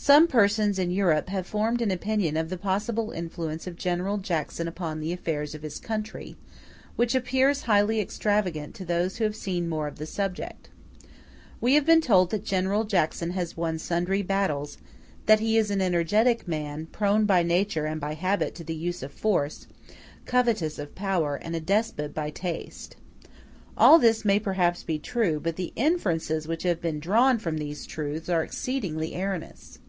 Some 0.00 0.28
persons 0.28 0.78
in 0.78 0.92
Europe 0.92 1.28
have 1.28 1.44
formed 1.44 1.82
an 1.82 1.90
opinion 1.90 2.36
of 2.36 2.50
the 2.50 2.56
possible 2.56 3.10
influence 3.10 3.66
of 3.66 3.74
General 3.76 4.16
Jackson 4.16 4.68
upon 4.68 5.00
the 5.00 5.12
affairs 5.12 5.56
of 5.56 5.62
his 5.62 5.80
country, 5.80 6.36
which 6.94 7.16
appears 7.16 7.62
highly 7.62 8.00
extravagant 8.00 8.76
to 8.76 8.84
those 8.84 9.16
who 9.16 9.24
have 9.24 9.34
seen 9.34 9.68
more 9.68 9.88
of 9.88 9.96
the 9.98 10.06
subject. 10.06 10.70
We 11.60 11.74
have 11.74 11.84
been 11.84 12.00
told 12.00 12.30
that 12.30 12.44
General 12.44 12.84
Jackson 12.84 13.32
has 13.32 13.56
won 13.56 13.76
sundry 13.80 14.22
battles, 14.22 14.78
that 15.26 15.40
he 15.40 15.58
is 15.58 15.68
an 15.68 15.80
energetic 15.82 16.46
man, 16.46 16.86
prone 16.86 17.24
by 17.26 17.42
nature 17.42 17.84
and 17.84 18.00
by 18.00 18.14
habit 18.14 18.54
to 18.54 18.64
the 18.64 18.76
use 18.76 19.02
of 19.02 19.10
force, 19.10 19.66
covetous 20.26 20.78
of 20.78 20.94
power, 20.94 21.34
and 21.34 21.56
a 21.56 21.60
despot 21.60 22.14
by 22.14 22.30
taste. 22.30 22.94
All 23.76 23.98
this 23.98 24.24
may 24.24 24.38
perhaps 24.38 24.84
be 24.84 25.00
true; 25.00 25.40
but 25.40 25.56
the 25.56 25.72
inferences 25.74 26.46
which 26.46 26.62
have 26.62 26.80
been 26.80 27.00
drawn 27.00 27.36
from 27.40 27.58
these 27.58 27.84
truths 27.84 28.28
are 28.28 28.44
exceedingly 28.44 29.16
erroneous. 29.20 29.80